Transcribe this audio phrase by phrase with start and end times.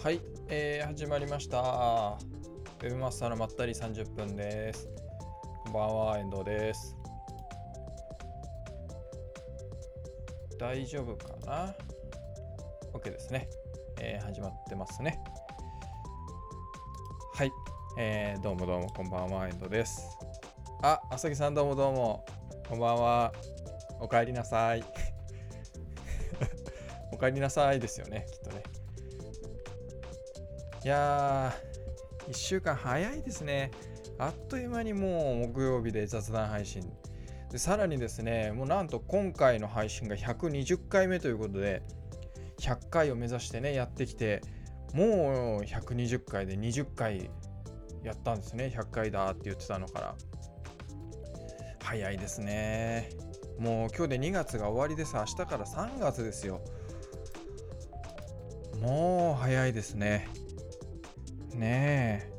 [0.00, 1.58] はい、えー、始まりました。
[1.58, 4.88] ウェブマスターのまったり30分です。
[5.64, 6.94] こんばんは、遠藤です。
[10.56, 11.74] 大丈夫かな
[12.92, 13.48] ?OK ですね、
[14.00, 15.18] えー、始まってますね。
[17.34, 17.50] はい、
[17.98, 20.16] えー、どうもどうもこんばんは、遠藤です。
[20.80, 22.24] あ、朝木さんどうもどうも、
[22.68, 23.32] こんばんは。
[23.98, 24.84] おかえりなさい。
[27.12, 28.57] おかえりなさいですよね、きっとね。
[30.84, 33.72] いやー、1週間早いですね。
[34.18, 36.88] あっという間にもう木曜日で雑談配信。
[37.50, 41.82] でさらにですね、もうなんと今回の配信が120回目ということで、
[42.60, 44.40] 100回を目指してね、やってきて、
[44.94, 47.30] もう120回で20回
[48.04, 48.72] やったんですね。
[48.74, 50.14] 100回だって言ってたのから。
[51.82, 53.08] 早いですね。
[53.58, 55.16] もう今日で2月が終わりです。
[55.16, 56.60] 明日から3月ですよ。
[58.80, 60.28] もう早いですね。
[61.58, 62.38] ねえ。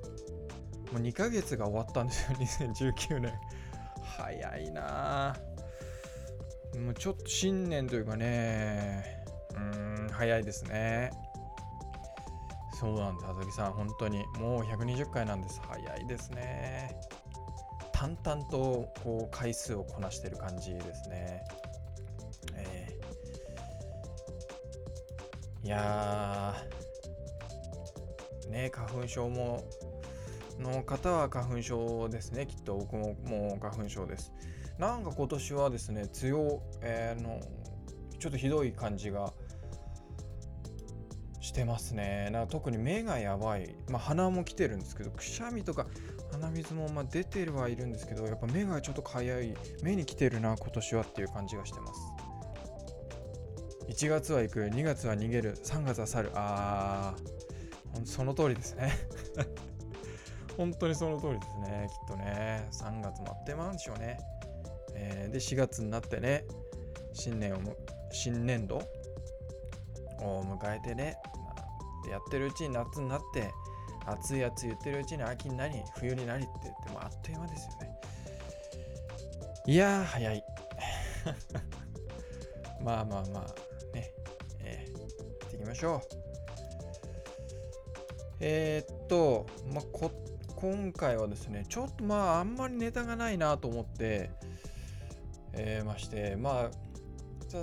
[0.91, 2.37] もう2ヶ月が終わったんですよ、
[2.73, 3.33] 2019年。
[4.01, 5.35] 早いな
[6.75, 9.23] もうちょっと新年というかね、
[9.55, 11.11] うん、早いですね。
[12.79, 14.25] そうなんです、あさきさん、本当に。
[14.39, 15.59] もう120回なんです。
[15.61, 16.97] 早いですね。
[17.91, 21.43] 淡々とこう回数をこなしてる感じですね。
[22.55, 26.55] えー、いや
[28.49, 28.69] ね。
[28.73, 29.63] 花粉症も
[30.59, 32.45] の方は花粉症ですね。
[32.45, 34.33] きっと僕ももう花粉症です。
[34.77, 37.39] なんか今年はですね強、えー、の
[38.19, 39.33] ちょっとひどい感じが
[41.39, 42.29] してますね。
[42.31, 43.75] なんか特に目がやばい。
[43.89, 45.87] まあ鼻も来てるんですけどくしゃみとか
[46.31, 49.53] 鼻水もま出てはいるんですけどやっぱ目がちょっとかゆい。
[49.81, 51.99] 目に来てるな今年はっていう感じがしてます。
[53.89, 56.31] 1月は行く2月は逃げる3月は去る。
[56.35, 57.48] あー。
[58.05, 58.91] その通りですね。
[60.57, 62.67] 本当にその通りですねきっとね。
[62.71, 64.19] 3月もあってまうんでしょうね、
[64.93, 66.43] えー、で4月になってね
[67.13, 67.59] 新年を
[68.11, 68.77] 新年度
[70.19, 71.17] を迎えてね
[72.09, 73.51] やってるうちに夏になって
[74.05, 77.99] 暑い暑い言ってるうちに秋になり冬になりって言ってもあっという間ですよね。
[79.65, 80.43] いやー早い。
[82.81, 84.11] まあまあまあね
[84.61, 85.05] えー、行
[85.45, 86.18] っていきましょう。
[88.39, 90.11] えー、っと、まあ、こ
[90.55, 94.31] 今回はですねちょっとまああんまりネタがないなと思って
[95.53, 96.89] えー、ましてまあ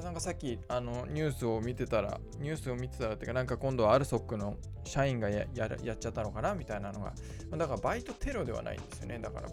[0.03, 7.15] なんかさっきあのニュースを見てたら、ニュースを見てたらっていうか、なんか今度はアルソックの社員がやややっちゃったのかなみたいなのが、
[7.57, 9.49] だからバイトテロではないんですよね、だから。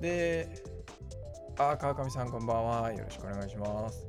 [0.00, 0.48] で、
[1.58, 2.92] あ、川上さんこんばんは。
[2.92, 4.06] よろしくお願いします。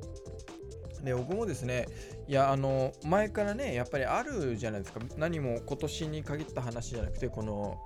[1.03, 1.85] で、僕もですね、
[2.27, 4.99] いや、あの、前からね、やっぱりあるじゃないですか。
[5.17, 7.77] 何も今年に限った話じゃなくて、この、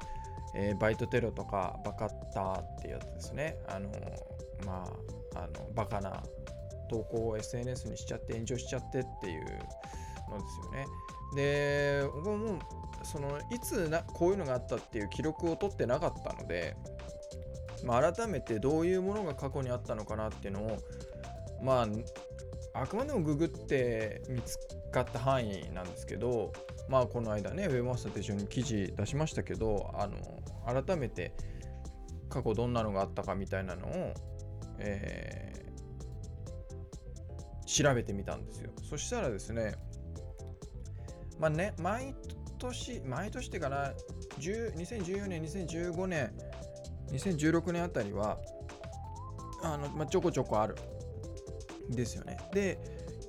[0.55, 3.57] えー、バイトテロとかバカッターっていうやつですね。
[3.67, 3.89] あの、
[4.65, 4.85] ま
[5.35, 6.23] あ、あの、バカな
[6.89, 10.85] 投稿を SNS にしちゃって炎上しちゃってっていうのですよね。
[11.33, 12.59] で僕も
[13.03, 16.75] そのいつなこういうのがあったっていう記録を取ってなかったので、
[17.85, 20.77] まあ、改めてどういうものが過去にあったのかなっていうのを
[21.63, 21.87] まあ
[22.73, 24.57] あくまでもググって見つ
[24.91, 26.53] かった範囲なんですけど
[26.89, 30.17] まあこの間ねウェブマスターと一緒に記事出しましたけどあの
[30.83, 31.33] 改めて
[32.29, 34.13] 過去どんなのがあったかみたいなのを、
[34.79, 35.51] え
[37.71, 38.69] 調べてみたんですよ。
[38.89, 39.75] そしたらですね、
[41.39, 42.13] まあね、毎
[42.57, 43.93] 年、毎年ってかな、
[44.39, 46.33] 2014年、2015年、
[47.11, 48.37] 2016年あたりは、
[49.63, 50.75] あのまあ、ちょこちょこある
[51.89, 52.37] ですよね。
[52.53, 52.79] で、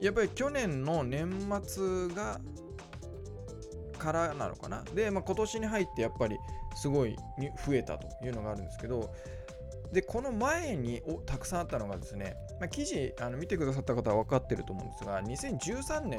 [0.01, 1.31] やっぱり去年の年
[1.65, 2.41] 末が
[3.99, 4.83] からなのかな。
[4.95, 6.37] で、まあ、今年に入ってやっぱり
[6.75, 7.17] すごい
[7.67, 9.15] 増えたというのがあるんですけど、
[9.93, 16.19] でこの前におたくさんあったのがですね、まあ、記事あの見てくださった方は分かってると思うんですが2013年なん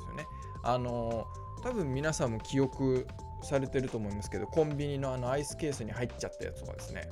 [0.00, 0.26] すよね
[0.62, 1.26] あの
[1.62, 3.06] 多分皆さんも記憶
[3.42, 7.08] されてると思いますけどコンビニのあのアイスケースに入っちゃったやつとかですね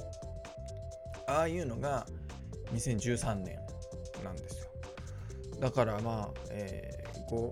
[1.27, 2.07] ああいうのが
[2.75, 3.59] 2013年
[4.23, 4.71] なんですよ
[5.61, 7.51] だからまあ、えー、5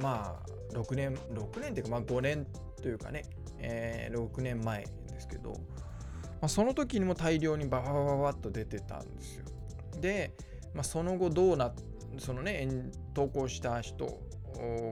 [0.00, 2.46] まあ6年6年っていうかまあ5年
[2.82, 3.24] というかね、
[3.58, 5.54] えー、6年前ですけど
[6.40, 9.44] まあ、その時にも大量にバババババッと出てたんですよ。
[10.00, 10.34] で、
[10.74, 11.72] まあ、その後どうな
[12.18, 12.66] そのね
[13.14, 14.18] 投稿した人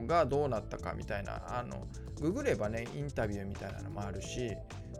[0.07, 1.87] がどうなったかみたいなあの
[2.21, 4.51] ググればねインタビューみたいなのもあるし、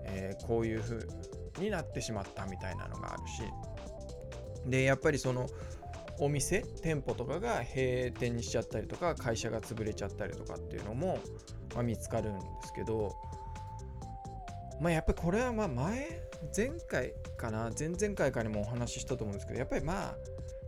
[0.05, 1.07] えー、こういう風
[1.59, 3.43] になってしまったみたいなのがあるし
[4.65, 5.47] でやっぱりその
[6.19, 11.19] お店店舗とかが閉店にしちゃったりとか会社が潰れちゃったりとかっていうのも、
[11.73, 13.15] まあ、見つかるんですけど
[14.81, 16.21] まあやっぱりこれはまあ前
[16.55, 20.15] 前回かな前々回かにもお話ししたと思うんですけどやっぱりまあ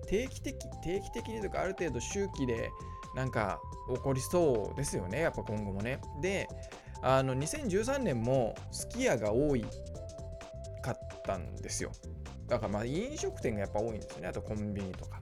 [0.07, 2.69] 定期的定期的にとかある程度周期で
[3.15, 3.59] なんか
[3.93, 5.99] 起こりそうですよねやっぱ今後もね。
[6.21, 6.47] で
[7.01, 9.65] あの2013年もすき家が多い
[10.81, 11.91] かったんですよ。
[12.51, 14.27] だからまあ飲食店がやっぱ多いんですよね。
[14.27, 15.21] あとコンビニとか。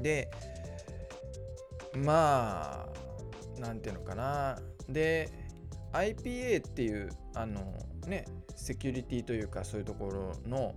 [0.00, 0.30] で
[1.96, 2.86] ま
[3.56, 4.60] あなんていうのかな。
[4.88, 5.28] で
[5.92, 7.60] IPA っていうあの
[8.06, 10.76] ねセキュリティというかそういうところの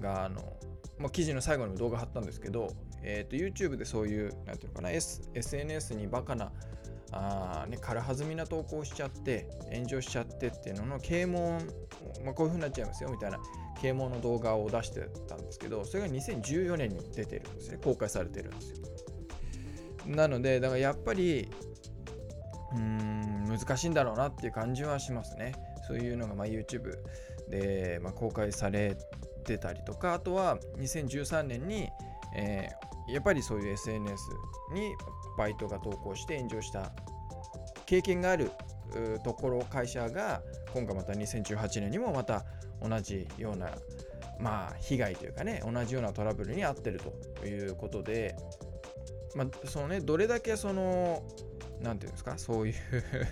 [0.00, 0.56] があの、
[0.98, 2.72] まあ、記事の最後にも動画貼ったんですけど、
[3.02, 6.50] えーと、YouTube でそういうなんていうのかな、S、SNS にバカな
[7.10, 11.58] あね、軽はずみな投稿しちゃって炎上しちゃってっていうのの啓蒙、
[12.24, 13.38] まあ、こういう風になっちゃいますよみたいな
[13.80, 17.78] 啓蒙の動画を出してたんですけどそれが2014年に出てるんですね。
[17.82, 18.76] 公開されてるんですよ。
[20.06, 21.50] なのでだからやっぱり
[22.72, 25.52] うーん難しいんだろうなっていう感じはしますね。
[25.86, 26.98] そういうのがま YouTube
[27.48, 28.96] で、ま公開され
[29.44, 31.88] てたりとかあとは2013年に、
[32.36, 34.22] えー、やっぱりそういう SNS
[34.74, 34.92] に
[35.38, 36.92] バイトが投稿して炎上した
[37.86, 38.50] 経験がある
[39.24, 40.42] ところ会社が
[40.74, 42.44] 今回また2018年にもまた
[42.82, 43.70] 同じような
[44.40, 47.00] まあ被害というかね同じようなトラブルに遭ってる
[47.40, 48.36] ということで
[49.34, 51.22] まあそのねどれだけその
[51.82, 52.74] 何て言うんですかそういう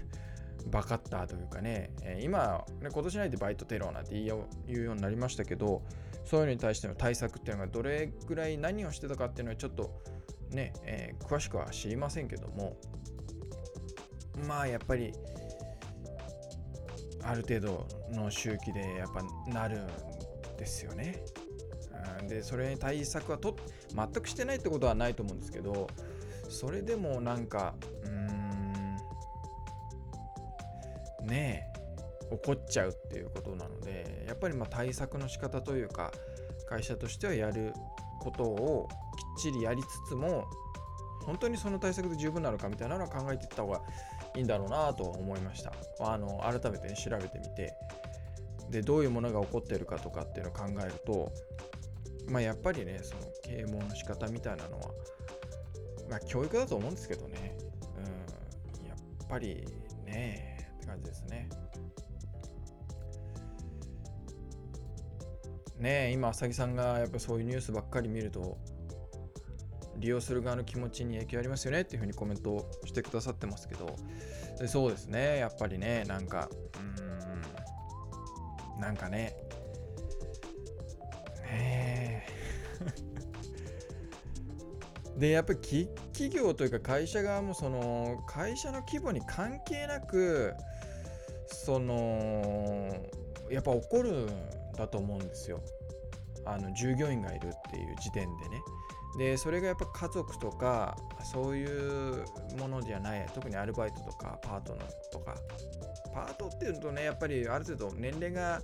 [0.71, 5.83] バカッターというかね、え今、ね、今年に入ってバイトテロなんて言うようになりましたけど、
[6.25, 10.03] そういうのに対しての対策っていうのがどれぐらい何をしてたかっていうのはちょっと
[10.51, 12.77] ね、えー、詳しくは知りませんけども、
[14.47, 15.13] まあやっぱり、
[17.27, 19.87] ある程度の周期でやっぱなるん
[20.57, 21.23] ですよね。
[22.29, 23.57] で、それに対策はと
[23.95, 25.89] 全くしてないってことはないと思うんですけど、
[26.49, 27.75] それでもなんか、
[28.05, 28.09] う
[31.25, 36.13] ん、ねえ、怒っちゃうっていうことなので、やっぱりま対策の仕方というか、
[36.69, 37.73] 会社としてはやる
[38.21, 38.89] ことを
[39.39, 40.45] きっちりやりつつも、
[41.25, 43.83] 本当にその対策で十分なのかみたいなのは考えていった方が
[44.37, 45.73] いいんだろうなと思いました。
[46.01, 47.75] あの改めて、ね、調べてみて
[48.71, 51.33] でどういうものが起こってるかとかっていうのを考えると、
[52.29, 54.91] まあ、やっぱりねその啓蒙の仕方みたいなのは、
[56.11, 57.57] まあ、教育だと思うんですけどね、
[57.97, 59.65] うん、やっぱり
[60.05, 61.49] ねって感じですね。
[65.79, 68.57] ねえ今、浅木さんがやっぱそういうニュースばっかり見ると
[69.99, 73.97] 利用する側の気持ちに影響ありますよねっていうふうにコメントしてくださってますけど、
[74.67, 76.49] そうですね、やっぱりね、なんか、
[78.75, 79.37] うん、なんかね、
[81.43, 82.27] ね
[85.17, 85.59] で、やっぱり
[86.13, 90.55] 企業というか会社側もその会社の規模に関係なく、
[91.47, 92.95] その、
[93.51, 94.29] やっぱ起こるん
[94.77, 95.61] だと思うんですよ。
[96.45, 98.63] あの従業員がいるっていう時点でね。
[99.19, 102.25] でそれがやっぱ家族とかそういう
[102.59, 105.35] ものじゃない特にアルバイトとかパートナーとか。
[106.17, 108.63] パートっていうとねやっぱりある程度年齢が、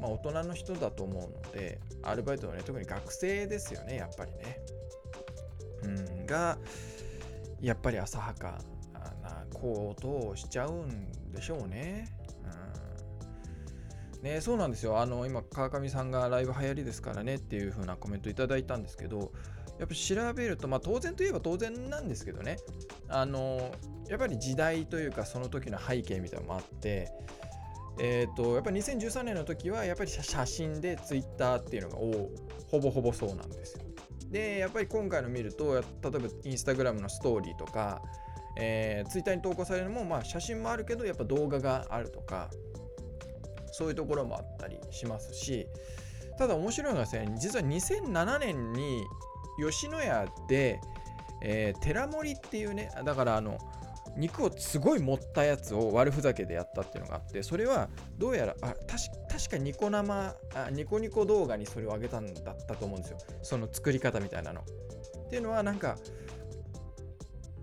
[0.00, 4.60] まあ、大人の人だと思うのでアルバイトはね特に学生ですよねやっぱりね。
[5.82, 6.56] うんが
[7.60, 8.58] やっぱり浅はか
[9.22, 12.08] な行動をしちゃうんでしょうね。
[14.22, 15.00] ね、そうなんですよ。
[15.00, 19.32] あの、今、川上さんがライブ流行りですからねっていう風なコメントいただいたんですけど、
[19.78, 22.58] やっぱ調べると、まあ、当然といえば当然なんですけどね
[23.08, 23.74] あの
[24.08, 27.10] やっぱり時代というかその時の背景みたいなのもあって
[27.98, 31.96] えーと、やっぱり2013年の時はやっぱり写真で Twitter っていうのが
[32.70, 33.84] ほぼほぼそうなんですよ。
[34.30, 38.02] でやっぱり今回の見ると例えば Instagram のストーリーとか、
[38.58, 42.50] えー、Twitter に投稿されるのも、まあ、写真もあるけどやっぱ動画があるとか
[43.70, 45.68] そういうところもあったりしますし
[46.36, 49.04] ただ面白いのはですね実は2007年に
[49.58, 50.80] 吉野家で、
[51.40, 53.58] えー、寺盛りっていうね、だからあの、
[54.16, 58.74] 肉をすごい盛ったやつを悪ふざけでやったっていうのがあって、それはどうやら、あ
[59.28, 63.18] 確かニコ生あ、ニコニコ動画にそれを上げたんだったと思うんですよ。
[63.42, 64.60] その作り方みたいなの。
[64.60, 65.96] っていうのはなんか、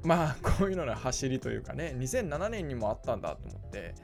[0.03, 3.95] まあ こういうのの走りというかね、2007年にもあったんだと思って、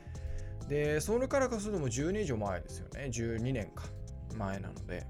[0.70, 3.10] で、それからかするともう10年以上前ですよね。
[3.12, 3.86] 12年か
[4.38, 5.06] 前なので。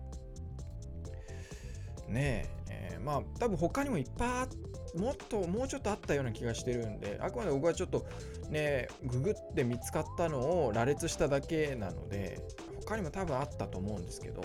[2.08, 2.57] ねえ
[3.00, 4.48] まあ多分他にもいっぱ
[4.96, 8.06] いもっともうちょっとあったような気がしてるんであくまで僕はちょっと
[8.50, 12.40] ねググって見つかったのを羅列しただけなので
[12.86, 14.42] 他にも多分あったと思うんですけど。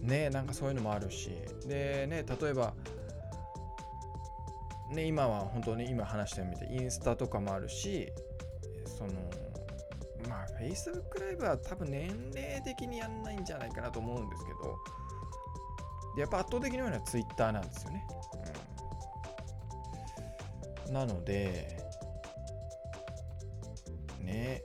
[0.00, 1.30] ねなんかそういうのもあるし。
[1.66, 2.72] でね例えば
[4.90, 8.10] ね今は本当に今話したみたいインスタとかもあるし
[8.86, 9.12] その
[10.28, 14.76] まあ Facebook ライブは多分年齢的にやんないんじゃないかなと思うんですけど。
[16.18, 18.04] やっぱ圧倒的に多いのは Twitter なんですよね、
[20.86, 21.78] うん、なので
[24.22, 24.62] ね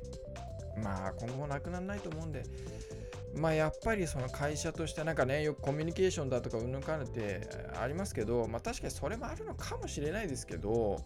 [0.81, 2.43] まあ今後もなくならないと思うんで
[3.35, 7.47] まあやっぱりその会社としてなんかねよくコミュニケーションだとかうんぬんかんって
[7.79, 11.03] ありますけどまあ確かにそれもあるのかもしれないですけど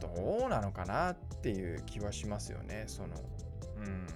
[0.00, 2.84] どうなのかなっていう気はしますよね。
[2.86, 3.08] その
[3.78, 4.06] うん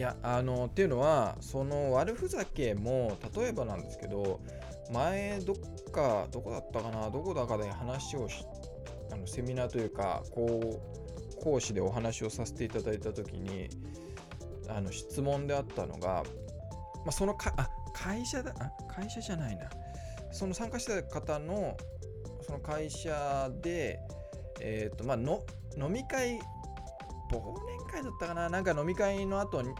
[0.00, 4.40] いやあのっていうのはその悪ふざけも例えばなんですけど
[4.90, 5.56] 前どっ
[5.92, 8.46] かどこだったかなどこだかで話をし
[9.12, 10.80] あのセミナーというかこ
[11.36, 13.68] う講師でお話をさせていただいた時に
[14.70, 16.24] あの質問であったのが、
[17.04, 19.68] まあ、そのかあ会社だあ会社じゃないな。
[20.32, 21.76] その参加した方の
[22.40, 24.00] その会社で、
[24.60, 25.44] えーとまあの、
[25.76, 26.40] 飲み会
[27.38, 28.48] 忘年会だったかな？
[28.48, 29.70] なんか飲み会の後に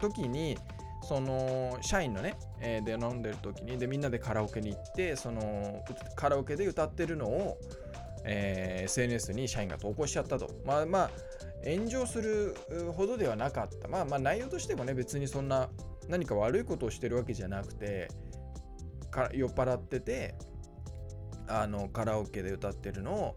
[0.00, 0.58] 時に
[1.02, 5.84] その社員のね、えー、で飲んでる時にでみんなでカラオケに行ってその
[6.16, 7.58] カラオケで歌ってるのを
[8.24, 10.48] えー、SNS に社員が投稿しちゃったと。
[10.64, 11.10] まあまあ、
[11.64, 12.56] 炎上する
[12.96, 13.86] ほどではなかった。
[13.86, 15.68] まあまあ、内容としてもね、別にそんな
[16.08, 18.08] 何か悪いことをしてるわけじゃなくて、
[19.10, 20.34] か酔っ払ってて、
[21.46, 23.36] あのカラオケで歌ってるのを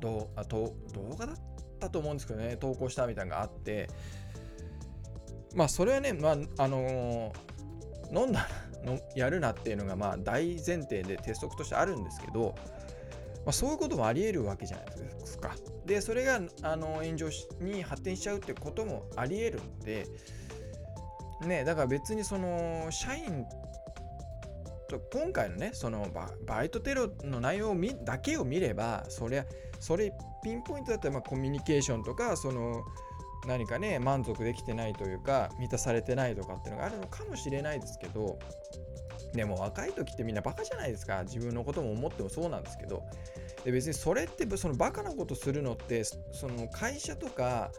[0.00, 1.36] どあと動画だっ
[1.78, 3.88] たと思うんですけどね、投稿したみたいなのがあって、
[5.54, 8.48] まあ、それはね、まあ、あのー、飲んだ
[8.84, 12.54] のやるなっていうのがまあ大前提で鉄則としてあるんですけど、
[13.44, 15.54] まあ、そういうこともありえるわけじゃないですか。
[15.86, 17.28] で、それがあの炎上
[17.60, 20.06] に発展しちゃうってこともありえるので、
[21.46, 23.46] ね、だから別にその社員
[24.88, 26.08] と今回のね、その
[26.46, 29.44] バイトテロの内容を見だけを見れば、そりゃ、
[29.80, 32.84] それピンポイントだったらまコミュニケーションとか、その
[33.46, 38.38] 何かね、満足できてないというか、満たされてないとかっていうのがあるのかもしれないですけど、
[39.32, 41.22] でも若い時ってみんなバカじゃないですか。
[41.24, 43.02] 自分のことも思ってもそうなんですけど。
[43.64, 47.70] で別にそれってそのバカなことするのってその会社とか、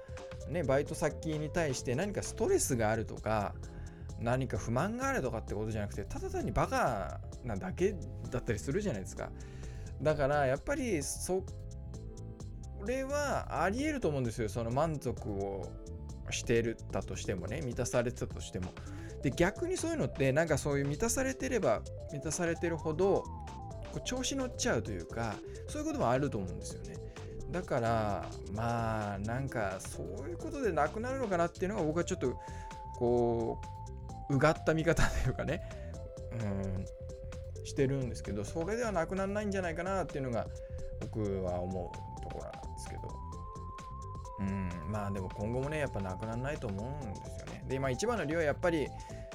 [0.50, 3.54] ね、バイト先に対して何かストレスがあるとか
[4.20, 7.96] 何か不満があるとかってことじゃなくてただ単にバカなだけ
[8.30, 9.30] だったりするじゃないですか。
[10.02, 11.44] だからやっぱりそ
[12.86, 14.50] れはありえると思うんですよ。
[14.50, 15.70] その満足を
[16.32, 17.62] してるだとしてもね。
[17.62, 18.72] 満たされてたとしても。
[19.22, 21.82] で逆にそういうのってなんかそういう満たされてれば
[22.14, 23.26] 満たされてるほど
[23.92, 25.36] こう調子乗っちゃうというか
[25.68, 26.96] そういうこともあると思うんですよね。
[27.52, 32.40] だからまあなんかそういうことでなくなるのかなっていうのが僕はちょっと
[32.98, 33.60] こ
[34.30, 35.62] ううがった見方というかね。
[36.42, 36.86] うん。
[37.66, 40.48] してるんですけどそれではなくならないんじゃないかなっていうのが
[41.02, 42.09] 僕は思う。
[44.40, 44.70] うん。
[44.92, 47.64] まあでも今後もねやっぱなくならないと思うんですよね。
[47.68, 48.88] で今一番の理由はやっぱり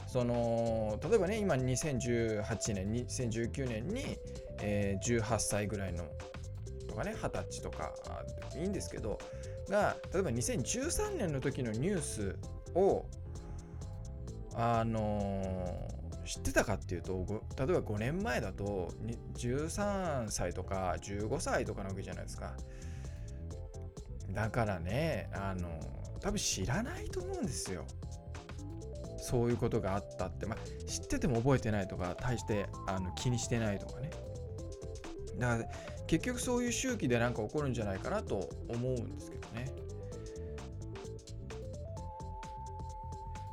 [0.06, 4.16] その例えばね今2018年2019年に、
[4.60, 6.04] えー、18歳ぐらいの
[6.88, 7.92] とかね20歳とか
[8.56, 9.18] いいんですけど
[9.68, 12.36] が例えば2013年の時のニュース
[12.74, 13.06] を
[14.54, 18.92] あのー、知ってたかっていうと例えば5年前だと
[19.36, 22.54] 13歳とか15歳とかなわけじゃないですか。
[24.34, 25.68] だからねあの、
[26.20, 27.84] 多分知らないと思うんですよ。
[29.18, 34.10] そういうことがあったって、まあ、知ってても覚えてないとか大してあの気にしてないとかね。
[35.38, 35.64] だから
[36.06, 39.72] 結局そういう周期で何か起こるんじゃないかなと思うんですけどね。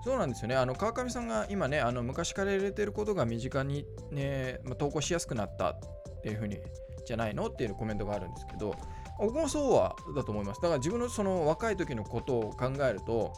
[0.03, 0.55] そうなんですよね。
[0.55, 5.79] あの川上さんが今ね、あの昔から入れてることが身近にね、まあ、投稿しやすくなったっ
[6.21, 6.57] ていうふうに
[7.05, 8.75] じゃないのっていうコメントがあるんですけど、
[9.21, 10.61] 僕もそうはだと思います。
[10.61, 13.33] だから自分のその若い時のことを考えると、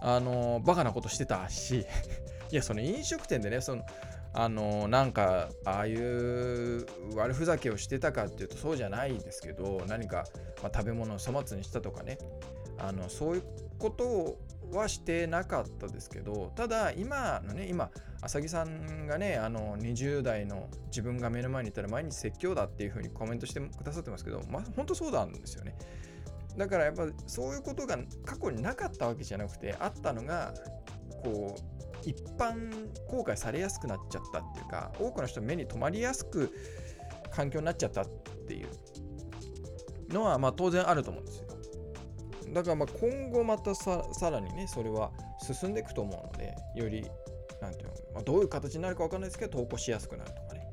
[0.00, 1.86] あのバカなことしてたし
[2.50, 3.84] いやその飲食店でねその
[4.34, 10.24] あのなんかああいう悪ふざけをしてたかっていうとそうじゃないですけど何か、
[10.62, 12.18] まあ、食べ物を粗末にしたとかね
[12.76, 13.42] あのそういう
[13.78, 14.38] ことを
[14.72, 17.90] はしてなかったですけどただ今のね今
[18.22, 25.76] 浅木さんがねあの20代の自分が目の前にいたら毎日説教だっていう風にコメントしてくださってますけどまあ本当そうなんですよね。
[26.56, 30.54] だからやっぱそういうことが過去になかったわけじゃなくてあったのが
[31.24, 36.52] こう一般公開されやすくなっちゃったっていうか多くの人目に留まりやすく
[37.32, 38.06] 環境になっちゃったっ
[38.46, 38.68] ていう
[40.12, 41.43] のはまあ当然あると思うんですよ。
[42.54, 45.10] だからまあ今後またさらにねそれは
[45.42, 47.04] 進んでいくと思うのでより
[47.60, 50.70] なんていうの、まあ、どういう形になるか分かんないですけど投稿しやすくなるとかね、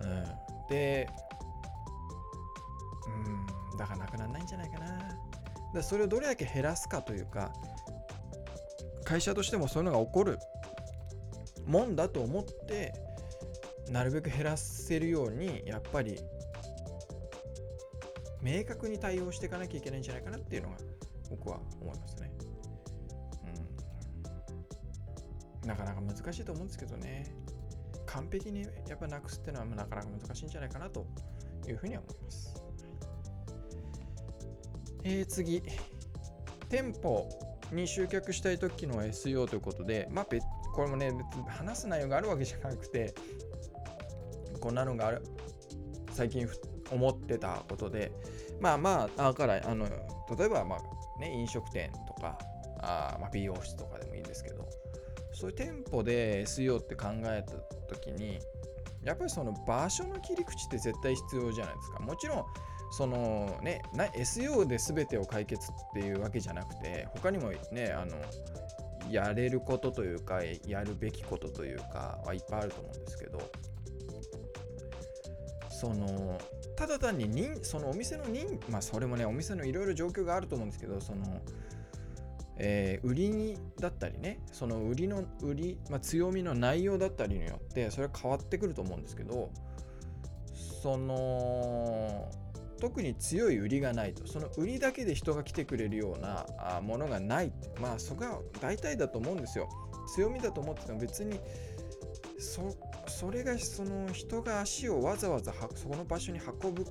[0.00, 1.08] うん、で
[3.06, 5.32] うんだからなくならないんじゃないかな。
[5.74, 7.52] だそれをどれだけ減らすかというか
[9.04, 10.38] 会社としてもそういうのが起こる
[11.66, 12.92] もんだと思って
[13.90, 16.18] なるべく減らせるようにやっぱり
[18.42, 20.76] 明確に対応していかなきゃいけないんじゃないかなっていうのが
[21.30, 22.30] 僕は思いますね。
[25.64, 27.24] なかなか難しいと思うんですけどね。
[28.06, 31.06] 完璧にやっぱなくすっていうのはなかなか難しいんじゃないかなと
[31.68, 32.62] いうふうには思います。
[35.04, 35.62] えー、次、
[36.68, 37.28] 店舗
[37.72, 40.26] に集客したい時の SEO ということで、まあ、
[40.74, 43.14] これもね、別に話す内容があるわけじゃなくて、
[44.60, 45.22] こんなのがある
[46.12, 46.46] 最近
[46.92, 48.12] 思ってたことで、
[48.60, 49.86] まあまあ、だからあの
[50.36, 52.38] 例えば、まあね、飲食店とか
[52.82, 54.68] あ、まあ、美容室とかでもいいんですけど、
[55.32, 57.52] そういう店舗で SEO って考えた
[57.94, 58.38] 時に、
[59.02, 62.00] やっぱりその場所の切り口って絶対必要じゃないですか。
[62.00, 62.44] もちろん、
[62.92, 63.82] そのね、
[64.14, 68.16] SEO で全てを解決っていうわけじゃなくて、他にもね、あの、
[69.10, 73.40] やれることというか、やるべきことというかはいっぱいあると思うんですけど、
[75.82, 76.38] その
[76.76, 81.40] ただ単に人そのお店の人まあそれもねお店のいろいろ状況があると思うんですけどその
[82.58, 89.50] えー、売りにだったりねその売りの売り、まあ、強みの内容だったりによってそれは変わってくると思うんですけど
[90.82, 92.30] その
[92.78, 96.46] 特に強い売りがないとその売りだけで人が来てくれるような
[96.82, 97.52] ものがない。
[97.80, 99.68] まあそこは大体だと思うんですよ。
[100.14, 101.40] 強みだと思ってても別に
[102.38, 102.76] そ
[103.22, 106.84] それがその人が足をわざわざそこの場所に運ぶ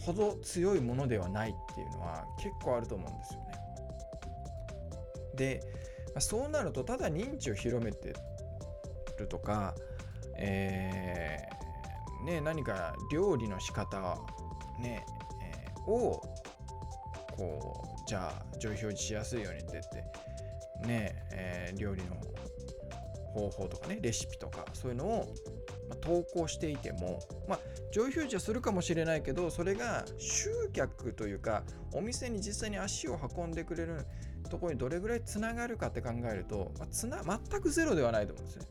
[0.00, 3.46] ほど強いものではないっていうのは結構あると思うんですよね。
[5.34, 5.60] で、
[6.14, 8.14] ま、そうなるとただ認知を広めて
[9.18, 9.74] るとか、
[10.38, 14.16] えー、ね、何か料理の仕方、
[14.80, 15.04] ね
[15.42, 16.22] えー、を
[17.36, 22.16] こうじゃあ上位表示しやすいようにってってねえー、料理の
[23.32, 25.34] 方法とかねレシピとかそういうのを、
[25.88, 27.58] ま投稿していても、まあ、
[27.92, 31.62] 上位表示はするかもしれないけどそれが集客というか
[31.92, 34.06] お店に実際に足を運んでくれる
[34.50, 38.66] ところにどれぐらいつながるかって考えると、まあ、つな全くゼロではないと思うんですね。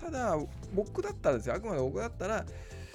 [0.00, 0.36] ただ
[0.74, 1.54] 僕だったらですよ。
[1.54, 2.44] あくまで僕だったら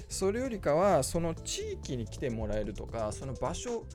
[0.10, 3.86] それよりかはその地域に来てもらえるとかその場所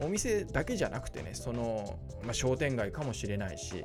[0.00, 3.84] お店だけじゃなくてねその、まあ、商店街かもしれないし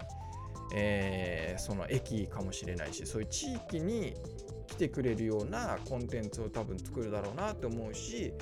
[0.74, 4.14] えー、その駅かもしれないしそういう地域に
[4.68, 8.34] 来てくれるようなコンテンツを多分作るだろうなって思うし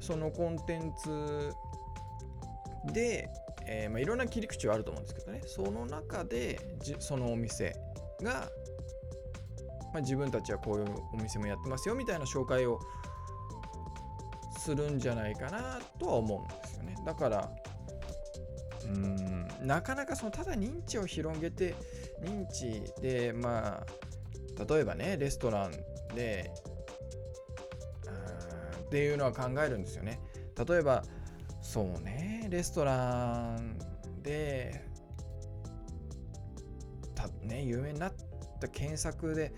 [0.00, 1.52] そのコンテンツ
[2.92, 3.28] で、
[3.66, 5.40] えー、まあ、いろんな切り口はあると思うんですけどね。
[5.46, 6.60] その中で
[6.98, 7.74] そのお店
[8.22, 8.48] が、
[9.92, 12.78] まあ、自分たちはこういうお店もやってますよみたいな紹介を
[14.58, 16.94] するんじゃないかなとは思うんですよね。
[17.04, 17.50] だから
[18.86, 19.48] うん。
[19.66, 21.74] なかなかそのただ認知を広げて
[22.22, 23.84] 認知でま
[24.58, 25.72] あ例えばねレストラン
[26.14, 26.50] で
[28.86, 30.20] っていうのは考えるんですよね。
[30.66, 31.02] 例えば
[31.60, 33.78] そうねレストラン
[34.22, 34.86] で
[37.14, 38.12] たね有名になっ
[38.60, 39.52] た検索で、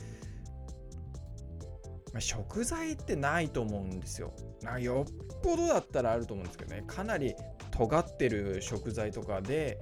[2.14, 4.32] ま、食材ってないと思うんですよ。
[4.62, 6.82] なよっぽどだったらあると思うんですけどね。
[6.86, 7.34] かなり
[7.78, 9.78] 尖ってる食材とかで、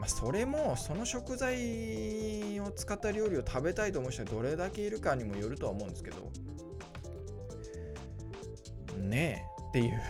[0.00, 6.16] まあ、それもその食材を使った料理を食べたいと思う人はどれだけいるかにもよるとは思うんですけど
[8.98, 10.00] ねえっていう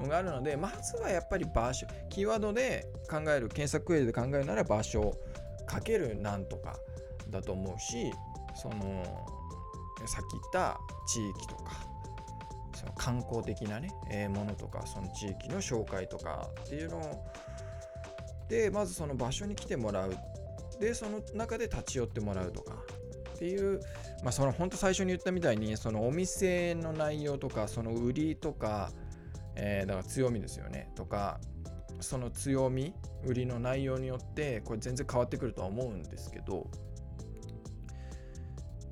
[0.00, 5.18] のがあるのでまずはやっぱり場所キーワードで考える検索クエリで考えるなら場所
[5.66, 6.76] かけるなんとか
[7.28, 8.12] だと思うし
[8.54, 9.02] その
[10.06, 11.93] さっき言った地域とか
[12.96, 17.24] 観光的なね、えー、ものとかその地域の紹介とかっていうの
[18.48, 20.16] でまずその場所に来てもらう。
[20.80, 22.74] でその中で立ち寄ってもらうとか
[23.34, 23.80] っていう
[24.24, 28.90] まあその本当最初に言ったみたいにそのお店の内容とかその売りとか、
[29.54, 30.90] えー、だから強みですよね。
[30.96, 31.38] とか
[32.00, 32.92] その強み
[33.24, 36.68] 売りの内容によってこれ全然変わってくるとは思うんですけど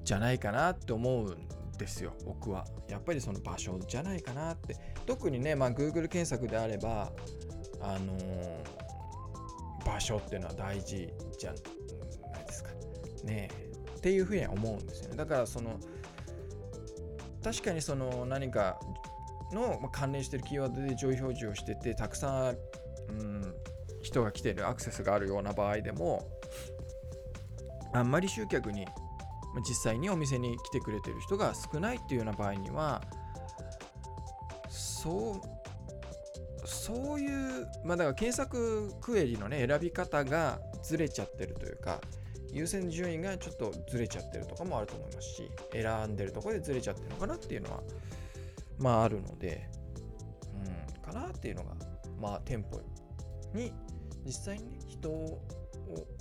[0.05, 2.67] じゃないかなって思うんですよ僕は。
[2.89, 4.77] やっぱりその場所じゃないかなって。
[5.07, 7.13] 特にね、まあ、Google 検索であれば
[7.81, 12.71] あのー、場所っていうのは大事じゃないですか。
[13.25, 13.73] ねえ。
[13.97, 15.17] っていうふうに思うんですよね。
[15.17, 15.79] だからその
[17.43, 18.79] 確かにその何か
[19.53, 22.57] の関連してるキーワードで上位表示をしててたくさん、
[23.09, 23.55] うん、
[24.03, 26.27] 人が来てるアクセスがあるような場合でも
[27.93, 28.87] あんまり集客に
[29.61, 33.03] 実際にお店に来てくれてる人が少ないっていうような場合には
[34.69, 37.27] そうそうい
[37.63, 42.01] うまあだから検索クエリのね選び方がずれちゃってるというか
[42.53, 47.83] 優先順位がちょっとずれちゃってるとかもあると思いますし選んでるとこでずれちゃってるのかなっていうのは
[48.79, 49.69] まああるので
[50.65, 51.75] うんかなっていうのが
[52.21, 52.81] まあ店舗
[53.55, 53.73] に
[54.25, 55.09] 実際に、ね、人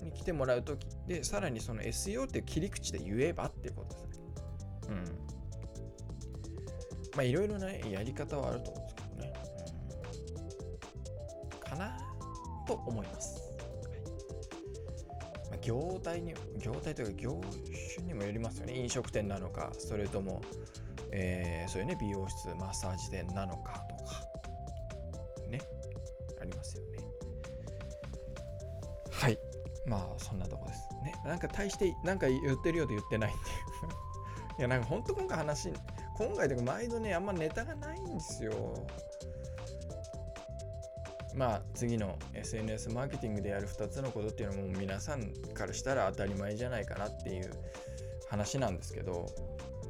[0.01, 4.25] に来てもらうときでさらにその SEO っていう切り口で言えばっていうことですね。
[4.89, 4.95] うん。
[7.15, 9.33] まあいろいろな、ね、やり方はあると思うんですけどね、
[11.53, 11.97] うん、かな
[12.67, 13.51] と思います。
[15.61, 17.41] 業態に、業態というか業
[17.95, 18.75] 種にもよりますよね。
[18.77, 20.41] 飲食店なのか、それとも、
[21.11, 23.80] えー、そういうね、美容室、マッサージ店なのか
[30.31, 30.87] そんなとこです。
[31.03, 33.51] ね、なんか大して、なんか言ってるようで言ってないっていう。
[34.59, 35.73] いや、なんか本当今回話、
[36.17, 38.53] 今回とか毎度ね、あんまネタがないんですよ。
[41.33, 47.49] まあ次の SNS マーケティングでやる2つのことっていうのも皆さんからしたら当たり前じゃないかなっていう
[48.29, 49.27] 話なんですけど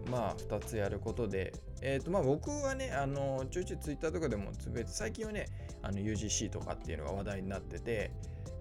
[0.09, 5.47] まあ2つやることでえっ、ー、とまあ僕はねあのちょいちょい Twitter とかでもつぶやいて最近はね
[5.81, 8.11] あの UGC とかっていうのが話題になってて、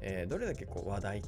[0.01, 1.23] えー、どれだけこう話題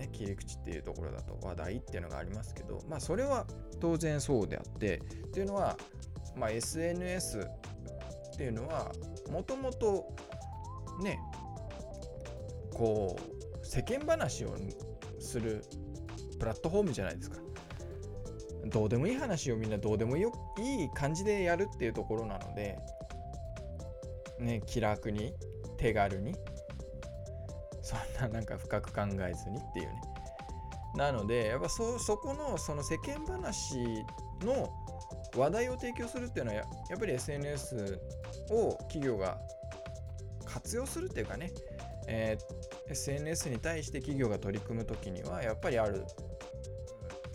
[0.00, 3.46] ね、切り口っていうところだと話題っていうのがありますけど、まあ、それは
[3.80, 5.76] 当然そうであってっていうのは、
[6.34, 8.92] まあ、SNS っていうのは
[9.30, 10.08] もともと
[11.02, 11.20] ね
[12.72, 13.14] こ
[13.62, 14.56] う世間話を
[15.18, 15.62] する
[16.38, 17.36] プラットフォームじゃないですか。
[18.66, 20.26] どうでもいい話をみんなどうでもいい
[20.94, 22.78] 感じでやるっていうところなので
[24.38, 25.32] ね気楽に
[25.78, 26.34] 手軽に
[27.90, 30.00] そんななんか深く考えずにっていうね。
[30.94, 34.04] なのでやっぱそそこのその世間話
[34.42, 34.72] の
[35.36, 36.64] 話題を提供するっていうのはや
[36.96, 38.00] っぱり SNS
[38.50, 39.38] を企業が
[40.44, 41.52] 活用するっていうかね、
[42.08, 46.04] えー、SNS に対して企業が取り組む時にはやっぱりある、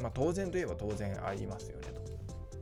[0.02, 1.88] まあ、当然といえば当然ありますよね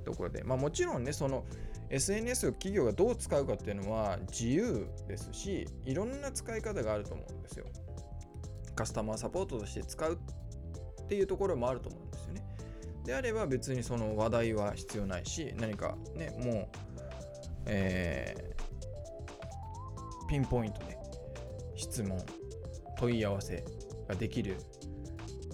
[0.04, 0.12] と。
[0.12, 1.46] ところで、まあ、もちろんねその
[1.90, 7.66] SNS を企業がどう使うかっていうのは自由ですしいろんな使い方があると思うんですよ。
[8.76, 10.18] カスタマーサポートとして使う
[11.04, 12.46] っていうところもあると思うんですよね。
[13.06, 16.68] であれば別にその話題は必要ないし何かねもう
[17.66, 18.56] え
[20.30, 20.98] ピンポイントで
[21.76, 22.18] 質問
[22.98, 23.64] 問い合わせ
[24.08, 24.56] ができる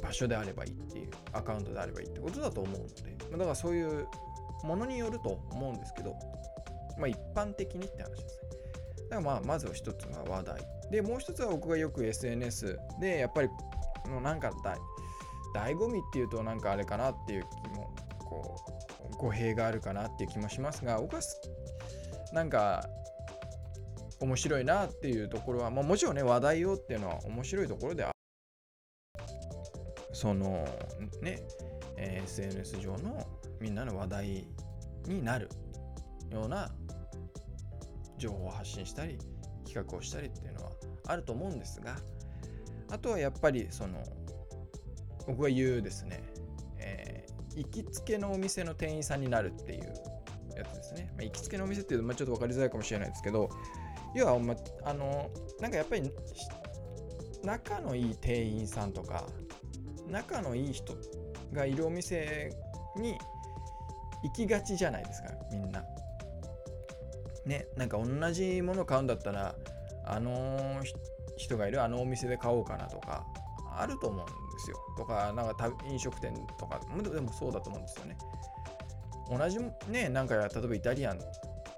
[0.01, 2.93] 場所であればいいっていうアカウントであればいいってことだと思うので
[3.31, 4.07] だからそういう
[4.63, 6.15] ものによると思うんですけど
[6.97, 8.49] まあ一般的にって話ですね。
[9.09, 10.78] だからまあまず一つが話題。
[10.91, 13.49] でもう一つは僕がよく SNS でやっぱり
[14.09, 14.77] のなんかだ
[15.55, 18.55] 醍醐味っていうとなんかあれかなっていう気もこ
[19.11, 21.21] う語弊があるかなっていう気もしますが僕は
[22.33, 22.87] なんか
[24.19, 28.11] 面白いなっていうところは、まあ、もちろんね話題をっていうのは面白いところであ
[30.13, 30.67] その
[31.21, 31.41] ね、
[31.97, 33.25] SNS 上の
[33.61, 34.47] みんなの話題
[35.07, 35.49] になる
[36.29, 36.69] ような
[38.17, 39.17] 情報を発信したり
[39.69, 40.71] 企画をしたりっていうのは
[41.05, 41.95] あると思うんですが
[42.89, 44.03] あとはやっぱりその
[45.27, 46.23] 僕が言うですね、
[46.79, 49.93] えー、行きつけのお店の店員さんになるっていう
[50.57, 53.49] やつですね、まあ、行きつけのお店っていうと、まあ、ちょっと分かりづらいかもしれないですけど
[54.15, 54.55] 要は、ま
[54.85, 55.29] あの
[55.59, 56.11] なんかやっぱり
[57.43, 59.25] 仲のいい店員さんとか
[60.07, 60.95] 仲のいい人
[61.53, 62.51] がいるお店
[62.97, 63.17] に
[64.23, 65.83] 行きがちじゃないですかみんな。
[67.49, 69.55] ねなんか同じもの買うんだったら
[70.05, 70.81] あの
[71.35, 73.25] 人がいるあのお店で買おうかなとか
[73.75, 74.77] あると思うんですよ。
[74.97, 76.79] とかなんか飲食店とか
[77.13, 78.17] でもそうだと思うんですよね。
[79.29, 79.59] 同じ
[79.89, 81.19] ねなんか例えばイタリアン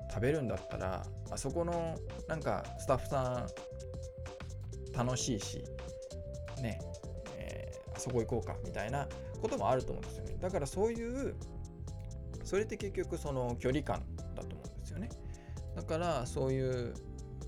[0.10, 1.96] 食べるんだったらあそこの
[2.28, 5.64] なんかスタッフさん楽しいし
[6.62, 6.80] ね、
[7.38, 9.08] えー、あそこ行こうかみたいな
[9.42, 11.36] こともあると思うんですよねだからそういう
[12.44, 14.02] それって結局その距離感
[14.36, 15.10] だと思うんですよね
[15.76, 16.94] だからそういう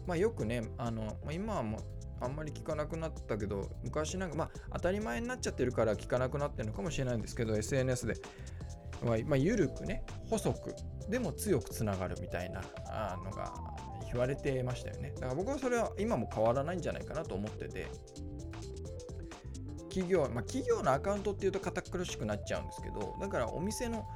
[0.08, 1.82] まあよくねあの、まあ、今はもう
[2.22, 8.16] あんまり聞かなくなったけど昔なんかまあ当たり前になっちゃってるから聞かなくなってるのかもしれないんですけど SNS で。
[9.04, 10.74] まあ、まあ、緩くね細く
[11.10, 12.62] でも強くつながるみたいな
[13.24, 13.54] のが
[14.10, 15.12] 言われてましたよね。
[15.16, 17.88] だから僕はそれは今も変わらないんじゃないかなと思ってて。
[19.90, 24.08] 企業、まあ、企業のアカウントっていうと堅苦しくなっちゃうんですけどだからお店の、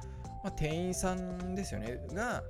[0.42, 2.00] まあ、店員さんですよね。
[2.12, 2.42] が、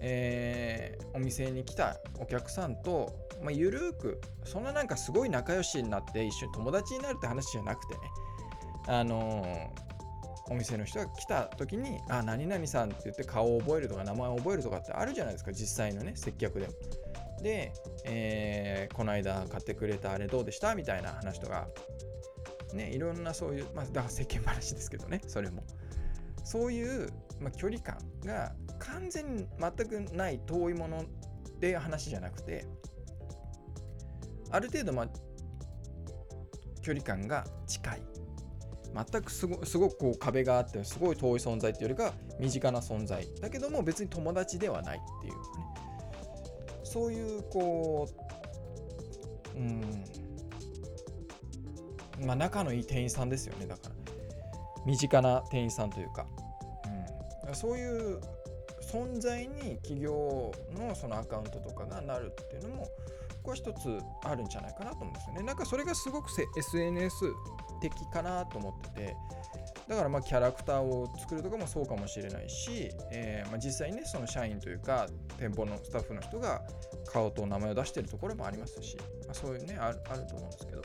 [0.00, 8.00] えー、お店に来たお客さんと、まあ、ゆるくそんななんかすごい仲良しになって一緒に友達になるって話じゃなくてね
[8.86, 16.72] あのー、お店の人が来た時に「あ何々さん」って言って顔を覚えるとか名前を覚えるとかってあるじゃないですか実際のね接客でも。
[17.42, 17.72] で、
[18.04, 20.74] えー、この間買ってくれたあれどうでした？
[20.74, 21.68] みたいな話とか
[22.72, 25.62] ねいろんなそういう、まあ、だから世間話ですけどねそれも。
[26.46, 27.08] そういう、
[27.40, 31.04] まあ、距離感が完全に全くない遠いものっ
[31.60, 32.66] ていう話じゃなくて
[34.50, 35.08] ある程度、まあ、
[36.80, 38.02] 距離感が近い。
[38.94, 43.26] 全くすごすごくこう壁があってすごい遠い存在っていうよりか身近な存在。
[43.40, 45.32] だけども別に友達ではないっていう。
[45.32, 45.38] ね
[46.84, 48.08] そういうこ
[49.56, 50.04] ううん。
[52.24, 53.66] まあ仲のいい店員さんですよね。
[53.66, 53.94] だから
[54.86, 56.26] 身近な店員さんというか、
[57.54, 58.20] そういう
[58.80, 62.90] 存在に企業のそのアカウントとかがなるっていうのもこ
[63.44, 65.42] こは一つあるんじゃないかなと思うんですよね。
[65.42, 67.26] なんかそれがすごく SNS
[67.80, 69.16] 的かなと思ってて。
[69.86, 75.06] だからまあキャラクターを作るとかもそうかもしれないし、えー、まあ実際にねその社員というか
[75.38, 76.62] 店舗のスタッフの人が
[77.12, 80.82] 顔と名前を出してるところもありますし、まあ、そういうねあるあると思うんですけど。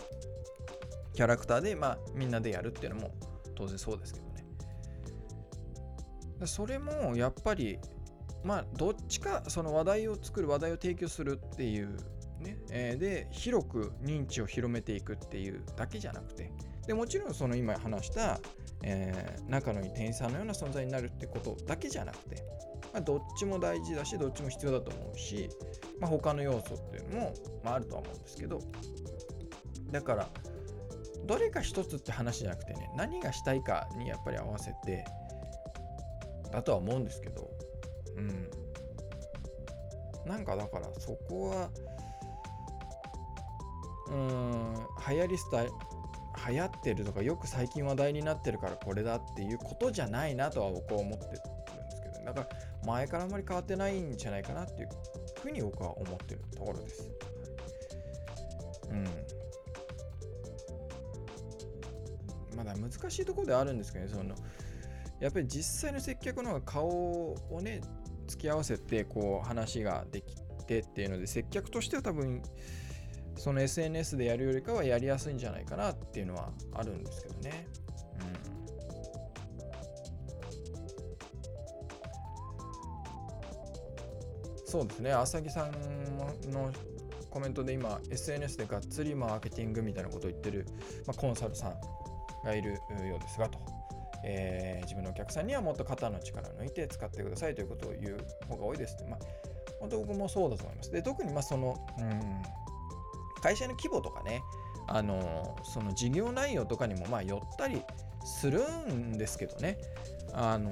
[1.14, 3.12] キャラクターでまあみんなでやるっていうのも
[3.56, 4.29] 当然そうですけど。
[6.46, 7.80] それもやっぱり
[8.44, 11.98] まあどっちかその話題を作る話題を提供するっていう
[12.40, 16.52] ね、えー、で広く認知を広めていくっていうだけじゃなくて
[16.88, 18.40] でもちろんその今話した、
[18.84, 22.44] えー、仲のいい店員さんのような存在になるってことだけじゃなくて、
[22.94, 25.50] まあ、どっちも大事だしどっちも必要だと思うし、
[26.00, 28.62] まあ、他の要素っていうのも、まあ、あるとは思うんですけど
[29.92, 30.28] だから
[31.26, 35.06] どれか一つって話じゃなくてね何がしたいかにやっぱり合わせて
[36.52, 37.50] だとは思うんですけど。
[38.18, 38.50] うん。
[40.26, 41.70] なんかだからそこは
[44.10, 44.74] うん
[45.10, 45.72] 流行りスタイル
[46.48, 52.48] 流行ってるとかよく最近話題になってるからこれだっていうことじゃないなとは僕は思ってるんですけどだから
[52.86, 54.90] 前からあんまり変わってないんじゃないかなっていう
[55.42, 57.10] ふうに僕は思ってるところです。
[58.90, 59.06] うん。
[62.56, 64.36] まだ難しいところではあるんですけどねその
[65.20, 67.82] やっぱり実際の接客の方が顔をね
[68.28, 72.42] 付き合わせてこう話ができてっていうので接客としては多分
[73.36, 77.68] その SNS でやるよりかはやりやすいんじゃないかなっていうのはあるんですけどね。
[84.60, 85.72] うん、そうですね、浅木さん
[86.52, 86.72] の
[87.30, 90.66] コメントで今 SNS でがっつりマーケティングみたいなことを言ってる、
[91.08, 91.76] まあ、コンサルさん
[92.44, 92.80] がいるよ
[93.16, 93.60] うですがと、
[94.32, 99.20] えー、自分のお客さんにはもっと肩の力を抜いて使ってくださいということを言う方が多いですまあ、
[99.80, 100.92] 本当僕もそうだと思います。
[100.92, 102.22] で、特にまあその、うん、
[103.42, 104.42] 会社の規模とかね、
[104.88, 107.82] あのその事業内容とかにもまあ寄ったり
[108.24, 108.62] する
[108.92, 109.80] んですけどね、
[110.34, 110.72] あの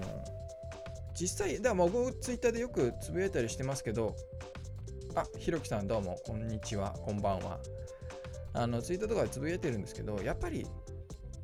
[1.20, 4.16] 実際、だから僕ツイッターでよくつぶやいたりしてますけど、
[5.16, 7.60] あ、ひろきさんどうも、こんにちは、こんばんは。
[8.54, 10.68] あのツイッターとかでつぶやいてるんですけど、やっぱり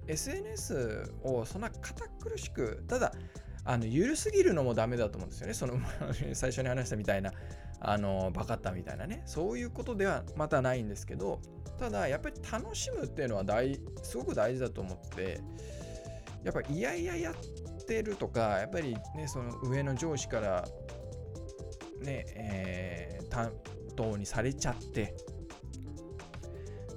[0.07, 3.13] SNS をそんな堅苦しく、ただ、
[3.65, 5.53] あの緩すぎるのもダメだと思うんですよね。
[5.53, 5.79] その
[6.33, 7.31] 最初に話したみたいな、
[7.79, 11.39] あのバカったみたいなね、そういうことではまたないんですけど、
[11.79, 15.39] ただやっぱり楽しむっていうのは大すごく大事だと思って、
[16.43, 20.67] やっぱりいやいややってるとか、やっぱりね、その上の上司から
[22.01, 23.51] ね、えー、担
[23.95, 25.15] 当にされちゃって、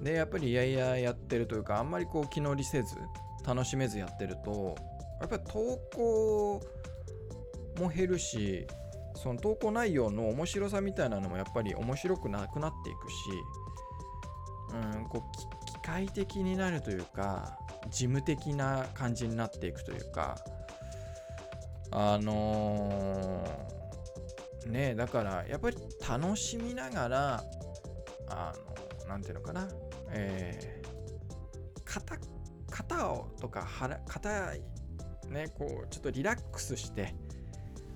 [0.03, 2.97] で、やっぱりいやいややってるというか、あんまりこう気乗りせず、
[3.47, 4.77] 楽しめずやってると、
[5.21, 6.63] やっぱり投稿
[7.79, 8.67] も減るし、
[9.15, 13.17] その投稿内容の面白さみたいなのもやっぱり面白くなくなっていくし、
[14.95, 17.59] うん、こう機械的になるというか、
[17.91, 20.37] 事務的な感じになっていくというか、
[21.93, 25.77] あのー、ねだからやっぱり
[26.07, 27.45] 楽しみながら、
[28.29, 28.53] あ
[29.05, 29.69] の、なんていうのかな、
[30.11, 32.17] えー、型、
[32.71, 33.67] 型をとか、
[34.07, 34.53] 型
[35.31, 37.15] ね、こう、ちょっとリラックスして、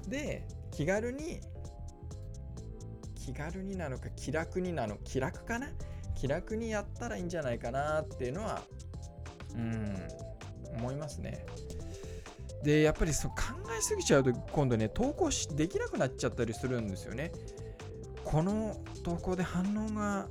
[0.08, 1.40] で、気軽に、
[3.14, 5.68] 気軽になのか、気楽になの、気楽かな？
[6.16, 8.62] 気楽にやったらいいんじゃないかなっていうのは、
[9.54, 9.96] うん、
[10.76, 11.46] 思いますね。
[12.62, 13.36] で、やっぱりそう考
[13.78, 17.32] えすぎちゃうと、今度ね、投稿しできなくなっちゃったりするんですよね。
[18.22, 20.28] この投稿で反応が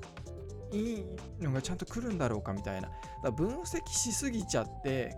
[0.72, 1.06] いい
[1.40, 2.92] のがちゃんと来るんだろうかみたいな。
[3.24, 5.16] だ分析しすぎちゃって、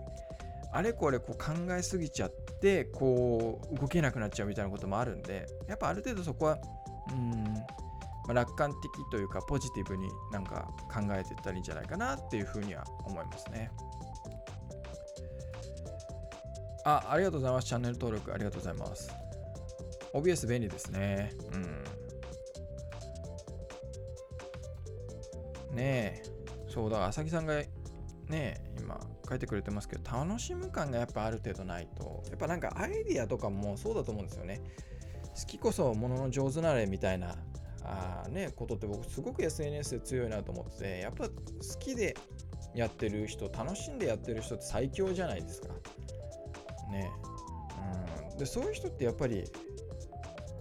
[0.72, 2.30] あれこれこう考えすぎちゃっ
[2.60, 6.58] てこう動けなくなっちゃうみたいなこともあるんでやっぱある程度そこは
[7.10, 7.44] うん
[8.24, 13.70] まあ、楽観的というかポジティブになんか考えていったらいいんじゃないかなっていうふうには思いますね。
[16.84, 17.68] あ、ありがとうございます。
[17.68, 19.10] チャンネル登録ありがとうございます。
[20.14, 21.32] OBS 便利ですね。
[21.52, 21.62] うん。
[25.74, 26.32] ねえ。
[26.68, 27.60] そうだ、浅木さんが
[28.28, 28.71] ね今
[29.32, 34.60] 書いてくれてますけど、楽しむ感がやっぱある程度ないと、やっぱなんかアイディアとかもそうだと思うんですよね。
[35.34, 37.36] 好きこそものの上手なれみたいな
[37.84, 41.32] あね、ことって僕すごく SNS で強いなと思ってて、やっぱ好
[41.80, 42.14] きで
[42.74, 45.68] やってる人、楽しんでやってる人って最強じゃないですか。
[46.90, 47.10] ね。
[48.32, 49.44] うん、で、そういう人ってやっぱり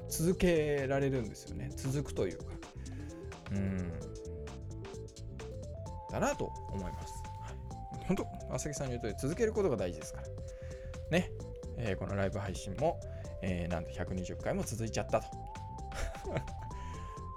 [0.10, 1.70] 続けられるんですよね。
[1.76, 2.46] 続くというか。
[3.52, 3.92] うん。
[6.10, 7.14] だなと思います。
[8.08, 10.28] 本当、朝木さんに言うと続けることが大事ですから。
[11.12, 11.32] ね。
[11.78, 13.00] えー、このライブ配信も、
[13.42, 15.28] えー、なんと120回も続いちゃったと。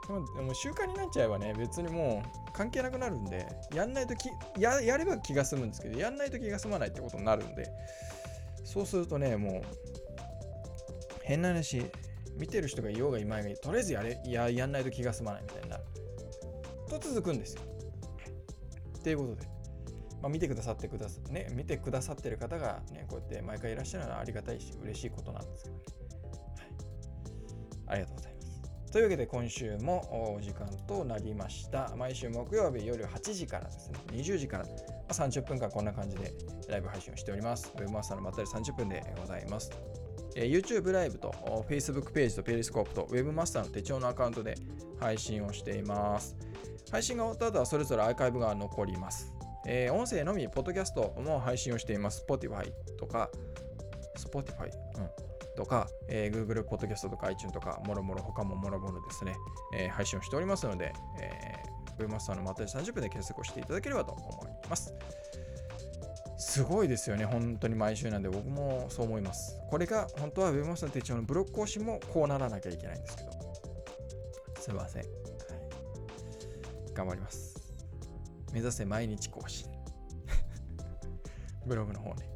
[0.36, 7.70] でも習慣になっちゃえばね、別にもう関係なくなるんで、やんないときや、やれば気が済むんですけど、やんないと気が済まないってことになるんで、
[8.64, 9.62] そうするとね、もう、
[11.22, 11.90] 変な話、
[12.36, 15.84] 見てる人がいようがいまいがとりあえずやれややんないと気が済まないみたいになる。
[16.88, 17.62] と続くんですよ。
[18.98, 19.53] っていうことで、
[20.24, 25.82] まあ、見てくださってくださ、ね、見てくださってる方がね、こうやって毎回いらっしゃるのはありがたいし、嬉しいことなんですけど、ね、
[26.56, 26.68] はい。
[27.88, 28.90] ありがとうございます。
[28.90, 31.94] というわけで今週もお時間となりました。
[31.98, 34.66] 毎週木曜日夜8時からですね、20時から
[35.08, 36.32] 30分間こんな感じで
[36.70, 37.70] ライブ配信をしております。
[37.76, 39.72] Webmaster のまったり30分でございます。
[40.36, 41.34] YouTube ライブと
[41.68, 44.54] Facebook ページとペリスコープと Webmaster の手帳のアカウントで
[44.98, 46.34] 配信をしています。
[46.90, 49.33] 配信が終わった後はそれぞれアーカイブが残ります。
[49.66, 52.24] えー、音声のみ、ポッドキャストも配信をしています。
[52.28, 53.30] Spotify とか、
[54.16, 54.70] Spotify?
[54.96, 55.24] うん。
[55.56, 59.36] とか、えー、Google Podcast とか iTunes とか、もろもろ他ももろもろですね、
[59.76, 64.92] えー、配信をしておりますので、えー、ウェブマスターのまた30分で検索をしていただければと思います。
[66.36, 69.58] すごいですよね、本当に毎週なんで、僕もそう思います。
[69.70, 73.30] これが本当は Web マスター手帳のブロック更新もこうならなきゃいけないんですけど、
[74.60, 75.02] すいません。
[75.02, 75.10] はい、
[76.92, 77.53] 頑張ります。
[78.54, 79.68] 目指せ毎日更新。
[81.66, 82.28] ブログの方ね。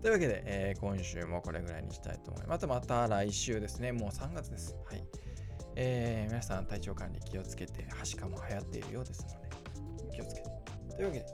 [0.00, 2.66] というわけで、えー、今週もこれぐらいにしたいと思います。
[2.66, 3.92] またまた来週ですね。
[3.92, 4.74] もう3月です。
[4.86, 5.04] はい。
[5.76, 10.50] えー、皆さん体調管理気をつけて、はしかも流行っているようですので、気をつけて。
[10.96, 11.26] というわけで、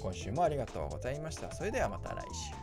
[0.00, 1.52] 今週もありがとうございました。
[1.52, 2.59] それではまた来週。